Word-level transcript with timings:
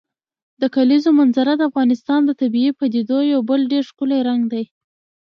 د 0.61 0.63
کلیزو 0.75 1.09
منظره 1.19 1.53
د 1.57 1.61
افغانستان 1.69 2.21
د 2.25 2.31
طبیعي 2.41 2.71
پدیدو 2.79 3.17
یو 3.33 3.39
بل 3.49 3.61
ډېر 3.71 3.83
ښکلی 3.89 4.19
رنګ 4.29 4.41
دی. 4.53 4.63